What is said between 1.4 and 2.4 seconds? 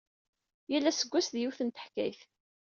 n teḥkayt.